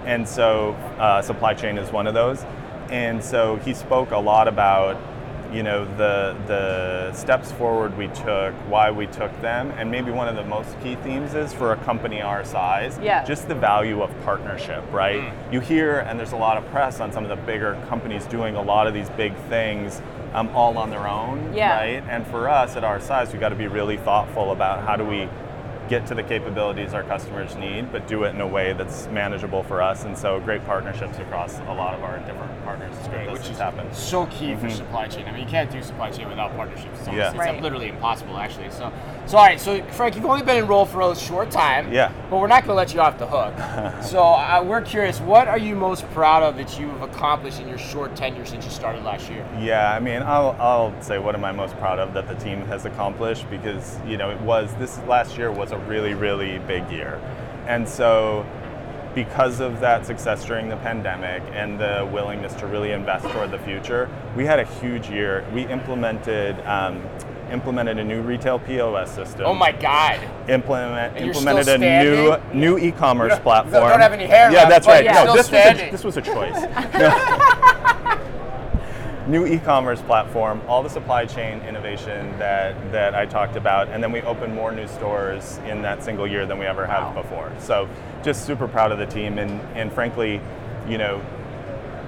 And 0.05 0.27
so, 0.27 0.71
uh, 0.99 1.21
supply 1.21 1.53
chain 1.53 1.77
is 1.77 1.91
one 1.91 2.07
of 2.07 2.13
those. 2.15 2.43
And 2.89 3.23
so 3.23 3.57
he 3.57 3.73
spoke 3.73 4.11
a 4.11 4.17
lot 4.17 4.47
about 4.47 4.97
you 5.53 5.63
know 5.63 5.85
the 5.97 6.35
the 6.47 7.13
steps 7.13 7.51
forward 7.51 7.97
we 7.97 8.07
took, 8.09 8.53
why 8.69 8.91
we 8.91 9.07
took 9.07 9.31
them, 9.41 9.71
and 9.77 9.89
maybe 9.89 10.11
one 10.11 10.27
of 10.27 10.35
the 10.35 10.43
most 10.43 10.79
key 10.81 10.95
themes 10.97 11.33
is 11.33 11.53
for 11.53 11.71
a 11.73 11.77
company 11.77 12.21
our 12.21 12.43
size, 12.43 12.99
Yeah. 13.01 13.23
just 13.23 13.47
the 13.47 13.55
value 13.55 14.01
of 14.01 14.09
partnership, 14.23 14.83
right? 14.91 15.21
Mm. 15.21 15.53
You 15.53 15.59
hear, 15.59 15.99
and 15.99 16.19
there's 16.19 16.33
a 16.33 16.37
lot 16.37 16.57
of 16.57 16.65
press 16.71 16.99
on 16.99 17.11
some 17.11 17.23
of 17.23 17.29
the 17.29 17.35
bigger 17.45 17.77
companies 17.87 18.25
doing 18.25 18.55
a 18.55 18.61
lot 18.61 18.87
of 18.87 18.93
these 18.93 19.09
big 19.11 19.33
things 19.49 20.01
um, 20.33 20.49
all 20.55 20.77
on 20.77 20.89
their 20.89 21.07
own, 21.07 21.53
Yeah. 21.53 21.75
right? 21.77 22.03
And 22.09 22.27
for 22.27 22.49
us 22.49 22.75
at 22.75 22.83
our 22.83 22.99
size, 22.99 23.31
we 23.33 23.39
got 23.39 23.49
to 23.49 23.55
be 23.55 23.67
really 23.67 23.97
thoughtful 23.97 24.51
about 24.51 24.83
how 24.83 24.95
do 24.95 25.05
we 25.05 25.29
get 25.87 26.05
to 26.07 26.15
the 26.15 26.23
capabilities 26.23 26.93
our 26.93 27.03
customers 27.03 27.55
need, 27.55 27.91
but 27.91 28.07
do 28.07 28.23
it 28.23 28.35
in 28.35 28.41
a 28.41 28.47
way 28.47 28.73
that's 28.73 29.07
manageable 29.07 29.63
for 29.63 29.81
us. 29.81 30.03
And 30.05 30.17
so, 30.17 30.39
great 30.39 30.63
partnerships 30.65 31.17
across 31.19 31.59
a 31.59 31.73
lot 31.73 31.93
of 31.93 32.03
our 32.03 32.19
different 32.19 32.63
partners 32.63 32.95
to 33.03 33.11
make 33.11 33.25
those 33.25 33.33
which 33.33 33.41
things 33.43 33.55
is 33.55 33.61
happen. 33.61 33.93
so 33.93 34.25
key 34.27 34.55
for 34.55 34.67
mm-hmm. 34.67 34.69
supply 34.75 35.07
chain. 35.07 35.25
I 35.27 35.31
mean, 35.31 35.41
you 35.43 35.49
can't 35.49 35.71
do 35.71 35.81
supply 35.81 36.11
chain 36.11 36.27
without 36.29 36.55
partnerships. 36.55 36.99
It's, 36.99 37.07
almost, 37.07 37.17
Yeah. 37.17 37.29
it's 37.29 37.37
Right. 37.37 37.61
literally 37.61 37.89
impossible, 37.89 38.37
actually. 38.37 38.69
So, 38.71 38.91
so 39.27 39.37
all 39.37 39.45
right. 39.45 39.59
So, 39.59 39.83
Frank, 39.91 40.15
you've 40.15 40.25
only 40.25 40.43
been 40.43 40.57
enrolled 40.57 40.89
for 40.89 41.01
a 41.01 41.15
short 41.15 41.51
time. 41.51 41.91
Yeah. 41.91 42.13
But 42.29 42.39
we're 42.39 42.47
not 42.47 42.63
going 42.63 42.69
to 42.69 42.75
let 42.75 42.93
you 42.93 43.01
off 43.01 43.19
the 43.19 43.27
hook. 43.27 44.03
so, 44.03 44.23
uh, 44.23 44.63
we're 44.65 44.81
curious. 44.81 45.19
What 45.19 45.49
are 45.49 45.57
you 45.57 45.75
most 45.75 46.09
proud 46.11 46.43
of 46.43 46.55
that 46.55 46.79
you've 46.79 47.01
accomplished 47.01 47.59
in 47.59 47.67
your 47.67 47.77
short 47.77 48.15
tenure 48.15 48.45
since 48.45 48.63
you 48.63 48.71
started 48.71 49.03
last 49.03 49.29
year? 49.29 49.45
Yeah, 49.59 49.93
I 49.93 49.99
mean, 49.99 50.21
I'll, 50.21 50.55
I'll 50.59 51.01
say 51.01 51.19
what 51.19 51.35
am 51.35 51.43
I 51.43 51.51
most 51.51 51.75
proud 51.77 51.99
of 51.99 52.13
that 52.13 52.27
the 52.27 52.35
team 52.35 52.61
has 52.67 52.85
accomplished 52.85 53.49
because, 53.49 53.99
you 54.07 54.15
know, 54.15 54.29
it 54.29 54.39
was, 54.41 54.73
this 54.75 54.97
last 54.99 55.37
year 55.37 55.51
was 55.51 55.73
a 55.73 55.77
really, 55.79 56.13
really 56.13 56.59
big 56.59 56.89
year. 56.89 57.21
And 57.67 57.87
so, 57.87 58.45
because 59.13 59.59
of 59.59 59.79
that 59.79 60.05
success 60.05 60.45
during 60.45 60.69
the 60.69 60.77
pandemic 60.77 61.41
and 61.51 61.79
the 61.79 62.07
willingness 62.13 62.53
to 62.53 62.67
really 62.67 62.91
invest 62.91 63.25
toward 63.29 63.51
the 63.51 63.57
future, 63.59 64.09
we 64.35 64.45
had 64.45 64.59
a 64.59 64.65
huge 64.79 65.09
year. 65.09 65.43
We 65.53 65.65
implemented, 65.65 66.59
um, 66.67 67.01
implemented 67.51 67.97
a 67.97 68.03
new 68.03 68.21
retail 68.21 68.59
POS 68.59 69.13
system. 69.13 69.45
Oh 69.45 69.53
my 69.53 69.71
God. 69.71 70.19
Implement, 70.49 71.17
implemented 71.17 71.67
a 71.67 71.77
new 71.77 72.35
new 72.53 72.77
e-commerce 72.77 73.33
don't- 73.33 73.43
platform. 73.43 73.89
don't 73.89 73.99
have 74.01 74.13
any 74.13 74.25
hair 74.25 74.51
Yeah, 74.51 74.59
left, 74.63 74.69
that's 74.69 74.87
right. 74.87 75.03
you're 75.05 75.13
No, 75.13 75.33
this 75.33 75.51
was, 75.51 75.79
a, 75.79 75.91
this 75.91 76.03
was 76.03 76.17
a 76.17 76.21
choice. 76.21 76.55
new 79.27 79.45
e-commerce 79.45 80.01
platform, 80.03 80.61
all 80.67 80.81
the 80.81 80.89
supply 80.89 81.25
chain 81.25 81.59
innovation 81.61 82.37
that 82.39 82.73
that 82.91 83.13
I 83.13 83.25
talked 83.25 83.55
about, 83.57 83.89
and 83.89 84.01
then 84.01 84.11
we 84.11 84.21
opened 84.21 84.55
more 84.55 84.71
new 84.71 84.87
stores 84.87 85.59
in 85.67 85.81
that 85.81 86.03
single 86.03 86.25
year 86.27 86.45
than 86.45 86.57
we 86.57 86.65
ever 86.65 86.85
have 86.85 87.13
before. 87.13 87.51
So 87.59 87.89
just 88.23 88.45
super 88.45 88.67
proud 88.67 88.91
of 88.91 88.99
the 88.99 89.05
team, 89.05 89.37
and 89.37 89.59
and 89.75 89.91
frankly, 89.91 90.41
you 90.87 90.97
know. 90.97 91.21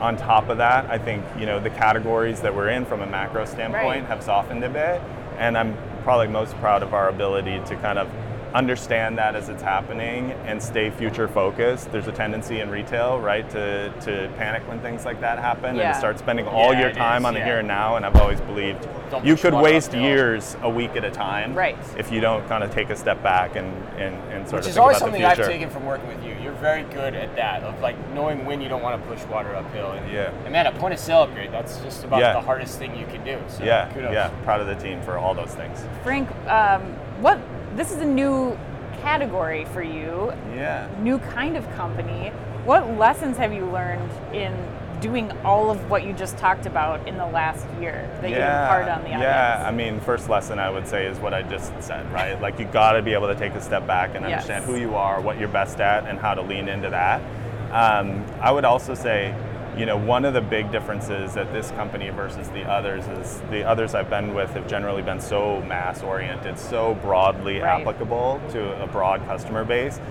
On 0.01 0.15
top 0.15 0.47
of 0.47 0.59
that, 0.59 0.89
I 0.89 0.97
think 0.97 1.25
you 1.37 1.45
know 1.45 1.59
the 1.59 1.71
categories 1.71 2.39
that 2.39 2.55
we're 2.55 2.69
in 2.69 2.85
from 2.85 3.01
a 3.01 3.05
macro 3.05 3.43
standpoint 3.43 3.83
Right. 3.83 4.05
have 4.05 4.23
softened 4.23 4.63
a 4.63 4.69
bit, 4.69 5.01
and 5.39 5.57
I'm 5.57 5.75
probably 6.03 6.27
most 6.27 6.53
proud 6.57 6.83
of 6.83 6.93
our 6.93 7.09
ability 7.09 7.59
to 7.65 7.75
kind 7.77 7.97
of 7.97 8.07
understand 8.53 9.17
that 9.17 9.35
as 9.35 9.49
it's 9.49 9.61
happening 9.61 10.31
and 10.45 10.61
stay 10.61 10.89
future 10.89 11.27
focused. 11.27 11.91
There's 11.91 12.07
a 12.07 12.11
tendency 12.11 12.61
in 12.61 12.69
retail, 12.69 13.19
right, 13.19 13.47
to, 13.51 13.89
to 14.01 14.31
panic 14.37 14.67
when 14.67 14.79
things 14.79 15.05
like 15.05 15.21
that 15.21 15.37
happen 15.39 15.75
Yeah. 15.75 15.83
and 15.87 15.93
to 15.93 15.99
start 15.99 16.17
spending 16.17 16.47
all 16.47 16.73
Yeah, 16.73 16.81
your 16.81 16.91
time 16.91 17.21
is, 17.21 17.25
on 17.27 17.33
the 17.33 17.39
yeah. 17.39 17.45
here 17.45 17.59
and 17.59 17.67
now. 17.67 17.95
And 17.95 18.05
I've 18.05 18.15
always 18.15 18.41
believed 18.41 18.87
Don't 19.11 19.23
you 19.25 19.35
could 19.35 19.53
waste 19.53 19.93
years 19.93 20.57
a 20.63 20.69
week 20.69 20.95
at 20.95 21.05
a 21.05 21.11
time 21.11 21.53
Right. 21.53 21.77
if 21.97 22.11
you 22.11 22.21
don't 22.21 22.47
kind 22.47 22.63
of 22.63 22.71
take 22.73 22.89
a 22.89 22.95
step 22.95 23.21
back 23.21 23.55
and, 23.55 23.67
and, 23.99 24.15
and 24.33 24.47
sort 24.49 24.61
Which 24.61 24.65
of 24.65 24.69
is 24.69 24.73
think 24.75 24.81
always 24.81 24.97
about 24.97 25.05
something 25.05 25.23
I've 25.25 25.37
taken 25.37 25.69
from 25.69 25.85
working 25.85 26.07
with 26.07 26.23
you. 26.23 26.35
You're 26.41 26.53
very 26.53 26.83
good 26.85 27.13
at 27.13 27.35
that, 27.35 27.61
of 27.63 27.79
like 27.81 27.95
knowing 28.13 28.45
when 28.45 28.61
you 28.61 28.69
don't 28.69 28.81
want 28.81 28.99
to 28.99 29.07
push 29.07 29.23
water 29.27 29.55
uphill. 29.55 29.91
And, 29.91 30.11
Yeah. 30.11 30.31
And 30.43 30.51
man, 30.51 30.65
a 30.65 30.71
point 30.71 30.93
of 30.95 30.99
sale 30.99 31.21
upgrade, 31.21 31.51
that's 31.51 31.77
just 31.81 32.03
about 32.03 32.21
Yeah. 32.21 32.33
the 32.33 32.41
hardest 32.41 32.79
thing 32.79 32.95
you 32.97 33.05
can 33.05 33.23
do. 33.23 33.37
So 33.47 33.63
yeah, 33.63 33.91
kudos. 33.93 34.11
yeah, 34.11 34.29
proud 34.43 34.59
of 34.59 34.67
the 34.67 34.75
team 34.75 35.01
for 35.03 35.17
all 35.19 35.35
those 35.35 35.53
things. 35.53 35.83
Frank, 36.03 36.27
um, 36.47 36.81
what 37.21 37.37
this 37.75 37.91
is 37.91 37.97
a 38.01 38.05
new 38.05 38.57
category 39.01 39.65
for 39.65 39.81
you, 39.81 40.33
Yeah. 40.55 40.87
new 41.01 41.19
kind 41.19 41.55
of 41.55 41.69
company. 41.75 42.31
What 42.65 42.97
lessons 42.97 43.37
have 43.37 43.53
you 43.53 43.65
learned 43.65 44.09
in 44.33 44.53
doing 44.99 45.31
all 45.45 45.71
of 45.71 45.89
what 45.89 46.03
you 46.03 46.11
just 46.11 46.37
talked 46.37 46.65
about 46.65 47.07
in 47.07 47.17
the 47.17 47.25
last 47.25 47.65
year 47.79 48.05
that 48.21 48.29
you 48.29 48.35
imparted 48.35 48.89
on 48.89 48.99
the 48.99 49.05
audience? 49.07 49.21
Yeah, 49.23 49.63
I 49.65 49.71
mean, 49.71 50.01
first 50.01 50.27
lesson 50.27 50.59
I 50.59 50.69
would 50.69 50.87
say 50.87 51.05
is 51.05 51.17
what 51.19 51.33
I 51.33 51.41
just 51.41 51.71
said, 51.81 52.11
right? 52.11 52.39
Like 52.41 52.59
you 52.59 52.65
got 52.65 52.93
to 52.93 53.01
be 53.01 53.13
able 53.13 53.27
to 53.27 53.35
take 53.35 53.53
a 53.53 53.61
step 53.61 53.87
back 53.87 54.09
and 54.15 54.25
Yes. 54.25 54.43
understand 54.43 54.65
who 54.65 54.75
you 54.75 54.95
are, 54.97 55.21
what 55.21 55.39
you're 55.39 55.47
best 55.47 55.79
at, 55.79 56.05
and 56.05 56.19
how 56.19 56.33
to 56.33 56.41
lean 56.41 56.67
into 56.67 56.89
that. 56.89 57.21
Um, 57.71 58.25
I 58.41 58.51
would 58.51 58.65
also 58.65 58.93
say, 58.93 59.33
you 59.79 59.85
know, 59.85 59.95
one 59.95 60.25
of 60.25 60.33
the 60.33 60.41
big 60.41 60.69
differences 60.73 61.37
at 61.37 61.53
this 61.53 61.71
company 61.71 62.09
versus 62.09 62.49
the 62.49 62.63
others 62.69 63.07
is 63.07 63.41
the 63.49 63.63
others 63.63 63.95
I've 63.95 64.09
been 64.09 64.33
with 64.33 64.49
have 64.49 64.67
generally 64.67 65.01
been 65.01 65.21
so 65.21 65.61
mass 65.61 66.03
oriented, 66.03 66.59
so 66.59 66.95
broadly 66.95 67.61
Right. 67.61 67.79
applicable 67.81 68.41
to 68.51 68.83
a 68.83 68.87
broad 68.87 69.25
customer 69.25 69.63
base. 69.63 70.01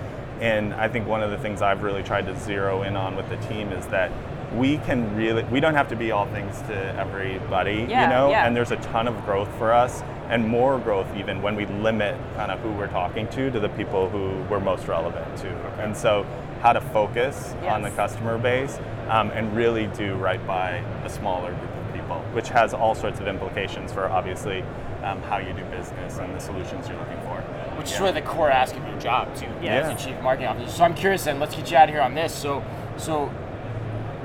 And 0.41 0.73
I 0.73 0.89
think 0.89 1.07
one 1.07 1.23
of 1.23 1.31
the 1.31 1.37
things 1.37 1.61
I've 1.61 1.83
really 1.83 2.03
tried 2.03 2.25
to 2.29 2.37
zero 2.39 2.83
in 2.83 2.97
on 2.97 3.15
with 3.15 3.29
the 3.29 3.37
team 3.49 3.71
is 3.73 3.87
that 3.89 4.11
we 4.57 4.79
can 4.79 5.15
really, 5.15 5.43
we 5.45 5.61
don't 5.61 5.75
have 5.75 5.89
to 5.89 5.97
be 5.97 6.13
all 6.13 6.25
things 6.29 6.63
to 6.63 6.75
everybody, 6.99 7.85
Yeah, 7.87 8.05
you 8.05 8.09
know, 8.09 8.31
yeah. 8.31 8.47
and 8.47 8.57
there's 8.57 8.71
a 8.71 8.77
ton 8.77 9.07
of 9.07 9.23
growth 9.27 9.51
for 9.59 9.75
us 9.75 10.03
and 10.31 10.47
more 10.49 10.79
growth 10.79 11.09
even 11.15 11.43
when 11.43 11.55
we 11.57 11.67
limit 11.67 12.17
kind 12.37 12.51
of 12.51 12.59
who 12.61 12.73
we're 12.73 12.87
talking 12.87 13.29
to 13.29 13.51
to 13.51 13.61
the 13.61 13.69
people 13.71 14.09
who 14.09 14.31
we're 14.51 14.61
most 14.61 14.89
relevant 14.89 15.37
to. 15.39 15.49
And 15.83 15.95
so 15.95 16.25
how 16.61 16.73
to 16.73 16.81
focus 16.81 17.55
on 17.63 17.83
the 17.83 17.91
customer 17.91 18.39
base 18.39 18.79
um, 19.09 19.31
and 19.31 19.55
really 19.57 19.87
do 19.89 20.15
right 20.17 20.45
by 20.47 20.71
a 21.05 21.09
smaller 21.09 21.53
group 21.55 21.77
of 21.77 21.93
people, 21.95 22.17
which 22.33 22.49
has 22.49 22.75
all 22.75 22.95
sorts 22.95 23.21
of 23.21 23.29
implications 23.29 23.93
for 23.93 24.07
obviously 24.09 24.63
um, 25.05 25.23
how 25.23 25.39
you 25.39 25.53
do 25.53 25.65
business 25.67 26.19
and 26.19 26.35
the 26.35 26.41
solutions 26.41 26.89
you're 26.89 26.99
looking 26.99 27.21
for. 27.23 27.37
Which 27.79 27.87
is 27.87 27.93
Yeah. 27.93 28.01
really 28.01 28.21
the 28.21 28.27
core 28.27 28.51
ask 28.51 28.77
of 28.77 28.87
your 28.87 28.99
job 28.99 29.35
too, 29.37 29.47
Yeah. 29.63 29.75
as 29.77 29.91
a 29.91 30.07
chief 30.07 30.21
marketing 30.21 30.49
officer. 30.49 30.71
So 30.71 30.85
I'm 30.85 30.95
curious, 30.95 31.25
then 31.25 31.39
let's 31.39 31.55
get 31.55 31.71
you 31.71 31.77
out 31.77 31.89
of 31.89 31.95
here 31.95 32.03
on 32.03 32.15
this. 32.15 32.33
So, 32.35 32.63
so 32.97 33.31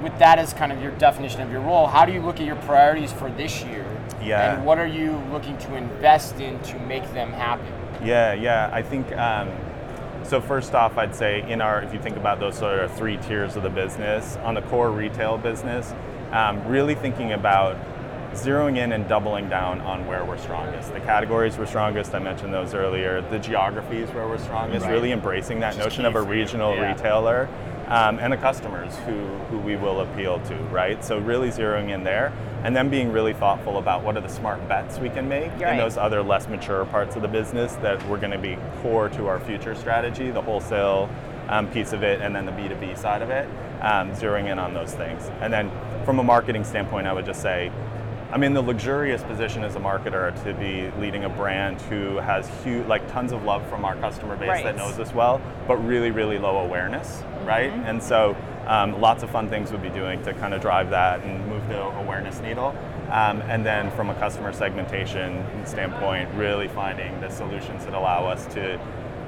with 0.02 0.18
that 0.18 0.40
as 0.40 0.54
kind 0.54 0.72
of 0.72 0.82
your 0.82 0.92
definition 0.94 1.42
of 1.42 1.52
your 1.52 1.62
role, 1.62 1.86
how 1.88 2.04
do 2.06 2.12
you 2.12 2.22
look 2.22 2.40
at 2.40 2.46
your 2.46 2.56
priorities 2.58 3.12
for 3.14 3.30
this 3.30 3.64
year? 3.64 3.86
Yeah. 4.22 4.56
And 4.56 4.66
what 4.66 4.80
are 4.80 4.88
you 4.88 5.22
looking 5.32 5.58
to 5.60 5.76
invest 5.76 6.40
in 6.40 6.60
to 6.62 6.80
make 6.80 7.12
them 7.14 7.32
happen? 7.32 7.66
Yeah, 8.04 8.34
yeah. 8.34 8.70
I 8.74 8.82
think 8.82 9.16
um, 9.18 9.50
so. 10.26 10.42
First 10.42 10.74
off, 10.74 10.98
I'd 10.98 11.16
say 11.16 11.50
in 11.50 11.62
our, 11.62 11.82
if 11.82 11.94
you 11.94 12.00
think 12.00 12.18
about 12.18 12.40
those 12.40 12.58
sort 12.58 12.80
of 12.80 12.92
three 12.96 13.18
tiers 13.18 13.56
of 13.56 13.64
the 13.64 13.70
business, 13.70 14.38
on 14.38 14.54
the 14.56 14.62
core 14.64 14.92
retail 14.92 15.38
business, 15.38 15.94
um, 16.32 16.66
really 16.68 16.96
thinking 16.96 17.34
about 17.34 17.78
zeroing 18.34 18.78
in 18.78 18.92
and 18.94 19.08
doubling 19.08 19.48
down 19.48 19.80
on 19.82 20.08
where 20.08 20.26
we're 20.26 20.40
strongest. 20.40 20.92
The 20.92 21.00
categories 21.02 21.56
we're 21.58 21.68
strongest, 21.68 22.16
I 22.16 22.20
mentioned 22.20 22.52
those 22.52 22.74
earlier. 22.74 23.22
The 23.30 23.38
geographies 23.38 24.10
where 24.10 24.28
we're 24.28 24.40
strongest, 24.40 24.86
Right. 24.86 24.92
really 24.92 25.12
embracing 25.12 25.60
that 25.60 25.76
Which 25.76 25.84
notion 25.84 26.06
of 26.06 26.16
a 26.16 26.22
regional 26.22 26.74
Yeah. 26.76 26.92
retailer. 26.94 27.48
Um, 27.88 28.18
and 28.20 28.32
the 28.32 28.38
customers 28.38 28.96
who, 29.06 29.26
who 29.50 29.60
we 29.60 29.76
will 29.76 30.00
appeal 30.02 30.40
to, 30.48 30.56
right? 30.72 31.04
So 31.04 31.18
really 31.20 31.50
zeroing 31.50 31.90
in 31.90 32.04
there, 32.04 32.32
and 32.64 32.74
then 32.76 32.90
being 32.90 33.12
really 33.12 33.34
thoughtful 33.34 33.78
about 33.78 34.04
what 34.04 34.16
are 34.16 34.22
the 34.22 34.30
smart 34.30 34.66
bets 34.70 35.00
we 35.00 35.10
can 35.10 35.28
make 35.28 35.52
Right. 35.60 35.74
in 35.74 35.78
those 35.78 35.98
other 35.98 36.24
less 36.24 36.48
mature 36.48 36.86
parts 36.86 37.16
of 37.18 37.22
the 37.22 37.28
business 37.28 37.74
that 37.78 38.02
we're 38.08 38.20
going 38.20 38.32
to 38.32 38.38
be 38.38 38.58
core 38.82 39.10
to 39.10 39.28
our 39.28 39.40
future 39.40 39.76
strategy, 39.76 40.32
the 40.32 40.42
wholesale 40.42 41.10
um, 41.50 41.68
piece 41.68 41.92
of 41.92 42.04
it, 42.04 42.22
and 42.22 42.34
then 42.34 42.46
the 42.46 42.54
B2B 42.54 42.98
side 42.98 43.22
of 43.22 43.30
it, 43.30 43.48
um, 43.82 44.12
zeroing 44.14 44.50
in 44.50 44.60
on 44.60 44.74
those 44.74 44.94
things. 44.94 45.30
And 45.42 45.52
then 45.52 45.70
from 46.06 46.20
a 46.20 46.24
marketing 46.24 46.64
standpoint, 46.64 47.06
I 47.06 47.12
would 47.14 47.26
just 47.26 47.42
say, 47.42 47.70
I'm 48.32 48.42
in 48.44 48.54
the 48.56 48.62
luxurious 48.64 49.22
position 49.24 49.64
as 49.64 49.76
a 49.76 49.80
marketer 49.80 50.34
to 50.44 50.54
be 50.56 50.90
leading 51.00 51.26
a 51.26 51.30
brand 51.30 51.80
who 51.82 52.18
has 52.18 52.50
huge, 52.64 52.88
like 52.88 53.08
tons 53.12 53.32
of 53.32 53.44
love 53.44 53.68
from 53.70 53.86
our 53.86 53.96
customer 53.98 54.36
base 54.38 54.48
Right. 54.50 54.64
that 54.64 54.76
knows 54.78 54.98
us 54.98 55.14
well, 55.14 55.40
but 55.68 55.76
really, 55.86 56.10
really 56.10 56.40
low 56.40 56.58
awareness, 56.58 57.22
right? 57.46 57.72
And 57.72 58.02
so 58.02 58.36
um, 58.68 59.00
lots 59.02 59.24
of 59.24 59.30
fun 59.30 59.50
things 59.50 59.72
we'll 59.72 59.82
be 59.82 59.90
doing 59.90 60.22
to 60.24 60.34
kind 60.36 60.54
of 60.54 60.62
drive 60.62 60.90
that 60.92 61.22
and 61.24 61.48
move 61.48 61.68
the 61.68 61.82
awareness 61.82 62.40
needle. 62.40 62.76
Um, 63.10 63.42
and 63.44 63.66
then 63.66 63.92
from 63.92 64.10
a 64.10 64.16
customer 64.16 64.54
segmentation 64.54 65.44
standpoint, 65.66 66.30
really 66.36 66.68
finding 66.68 67.20
the 67.22 67.30
solutions 67.30 67.86
that 67.86 67.94
allow 67.94 68.26
us 68.26 68.46
to 68.54 68.80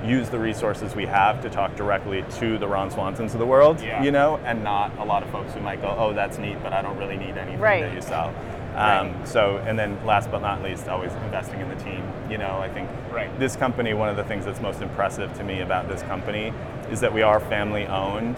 use 0.03 0.29
the 0.29 0.39
resources 0.39 0.95
we 0.95 1.05
have 1.05 1.41
to 1.41 1.49
talk 1.49 1.75
directly 1.75 2.23
to 2.39 2.57
the 2.57 2.67
Ron 2.67 2.89
Swansons 2.91 3.33
of 3.33 3.39
the 3.39 3.45
world, 3.45 3.81
Yeah. 3.81 4.03
you 4.03 4.11
know, 4.11 4.39
and 4.45 4.63
not 4.63 4.91
a 4.99 5.03
lot 5.03 5.23
of 5.23 5.29
folks 5.29 5.53
who 5.53 5.59
might 5.61 5.81
go, 5.81 5.95
oh, 5.97 6.13
that's 6.13 6.37
neat, 6.37 6.57
but 6.61 6.73
I 6.73 6.81
don't 6.81 6.97
really 6.97 7.17
need 7.17 7.37
anything 7.37 7.59
Right. 7.59 7.81
that 7.83 7.93
you 7.93 8.01
sell. 8.01 8.31
Right. 8.75 8.97
Um, 8.99 9.15
so, 9.25 9.57
and 9.65 9.79
then 9.79 9.97
last 10.05 10.29
but 10.29 10.41
not 10.41 10.61
least, 10.61 10.87
always 10.89 11.13
investing 11.25 11.59
in 11.61 11.69
the 11.69 11.75
team. 11.75 12.03
You 12.29 12.37
know, 12.37 12.59
I 12.61 12.67
think 12.69 12.89
Right. 13.11 13.29
this 13.39 13.55
company, 13.55 13.93
one 13.93 14.09
of 14.09 14.17
the 14.17 14.23
things 14.25 14.45
that's 14.45 14.59
most 14.61 14.81
impressive 14.81 15.33
to 15.37 15.43
me 15.43 15.61
about 15.61 15.87
this 15.87 16.03
company 16.03 16.53
is 16.95 17.01
that 17.01 17.13
we 17.13 17.21
are 17.21 17.41
family 17.41 17.85
owned 17.87 18.37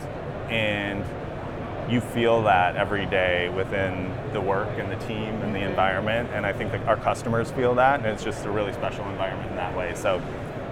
and 0.50 1.06
you 1.92 2.02
feel 2.02 2.42
that 2.42 2.76
every 2.76 3.06
day 3.06 3.50
within 3.50 4.12
the 4.34 4.42
work 4.42 4.68
and 4.80 4.92
the 4.92 4.96
team 5.06 5.32
and 5.44 5.54
the 5.54 5.60
environment. 5.60 6.28
And 6.34 6.44
I 6.44 6.54
think 6.54 6.72
that 6.72 6.82
our 6.88 6.98
customers 6.98 7.52
feel 7.52 7.76
that, 7.76 8.00
and 8.00 8.08
it's 8.08 8.24
just 8.24 8.46
a 8.46 8.50
really 8.50 8.74
special 8.74 9.08
environment 9.10 9.52
in 9.52 9.56
that 9.58 9.78
way. 9.78 9.94
So 9.94 10.20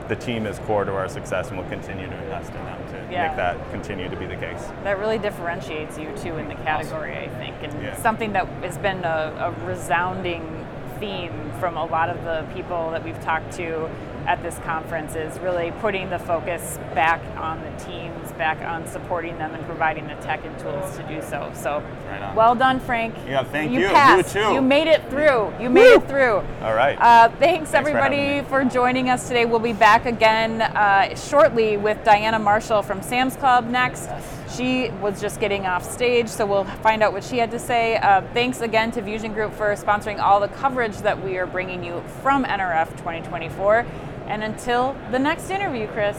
the 0.08 0.16
team 0.16 0.48
is 0.48 0.58
core 0.60 0.84
to 0.84 0.94
our 0.94 1.08
success, 1.08 1.50
and 1.50 1.60
we'll 1.60 1.70
continue 1.70 2.08
to 2.08 2.24
invest 2.24 2.50
in 2.50 2.66
them 2.66 2.88
to 2.90 3.14
Yeah. 3.14 3.28
make 3.28 3.38
that 3.38 3.72
continue 3.72 4.10
to 4.10 4.16
be 4.16 4.26
the 4.26 4.36
case. 4.36 4.68
That 4.84 4.98
really 4.98 5.20
differentiates 5.20 6.00
you 6.00 6.10
too 6.18 6.38
in 6.38 6.48
the 6.48 6.56
category, 6.56 7.16
I 7.16 7.28
think, 7.38 7.56
and 7.62 7.84
Yeah. 7.84 7.96
something 7.98 8.34
that 8.34 8.48
has 8.64 8.80
been 8.80 9.04
a, 9.06 9.32
a 9.62 9.66
resounding 9.68 10.66
theme 11.00 11.52
from 11.60 11.78
a 11.78 11.86
lot 11.86 12.10
of 12.10 12.24
the 12.24 12.46
people 12.56 12.90
that 12.92 13.04
we've 13.04 13.22
talked 13.22 13.52
to 13.54 13.90
at 14.26 14.42
this 14.42 14.58
conference 14.60 15.16
is 15.16 15.38
really 15.40 15.72
putting 15.80 16.10
the 16.10 16.20
focus 16.20 16.80
back 16.94 17.22
on 17.38 17.62
the 17.62 17.84
teams, 17.84 18.32
back 18.34 18.60
on 18.62 18.88
supporting 18.88 19.38
them 19.38 19.54
and 19.54 19.64
providing 19.66 20.08
the 20.08 20.16
tech 20.16 20.44
and 20.46 20.58
tools 20.60 20.98
to 20.98 21.04
do 21.04 21.22
so. 21.22 21.52
So, 21.54 21.84
Right 22.08 22.36
well 22.36 22.56
done, 22.56 22.80
Frank. 22.80 23.16
Yeah, 23.28 23.44
thank 23.44 23.72
you. 23.72 23.82
You 23.82 23.88
passed. 23.88 24.34
too. 24.34 24.54
You 24.54 24.62
made 24.62 24.88
it 24.88 25.08
through. 25.10 25.54
You 25.60 25.70
made 25.70 25.94
it 25.94 26.08
through. 26.08 26.44
All 26.62 26.74
right. 26.74 26.98
Uh, 27.00 27.30
thanks, 27.38 27.72
for 27.72 27.78
everybody 27.78 28.42
me. 28.42 28.42
for 28.48 28.64
joining 28.66 29.10
us 29.10 29.28
today. 29.28 29.46
We'll 29.46 29.60
be 29.60 29.74
back 29.74 30.06
again 30.06 30.62
uh, 30.62 31.16
shortly 31.16 31.78
with 31.78 32.04
Diana 32.04 32.40
Marshall 32.40 32.82
from 32.82 33.02
Sam's 33.02 33.36
Club 33.36 33.70
next. 33.70 34.10
She 34.56 34.90
was 35.02 35.20
just 35.20 35.40
getting 35.40 35.66
off 35.66 35.84
stage, 35.84 36.30
so 36.30 36.46
we'll 36.46 36.64
find 36.64 37.04
out 37.04 37.12
what 37.12 37.24
she 37.24 37.38
had 37.38 37.52
to 37.52 37.60
say. 37.60 37.98
Uh, 37.98 38.22
thanks 38.34 38.62
again 38.62 38.90
to 38.92 39.02
Vusion 39.02 39.34
Group 39.34 39.54
for 39.54 39.74
sponsoring 39.76 40.20
all 40.20 40.40
the 40.40 40.48
coverage 40.48 40.98
that 41.00 41.22
we 41.22 41.38
are 41.38 41.46
bringing 41.46 41.84
you 41.84 42.02
from 42.22 42.46
NRF 42.46 42.92
2024. 42.92 43.86
And 44.28 44.44
until 44.44 44.96
the 45.12 45.20
next 45.20 45.50
interview, 45.50 45.88
Chris. 45.88 46.18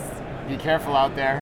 Be 0.49 0.57
careful 0.57 0.97
out 0.97 1.17
there. 1.17 1.35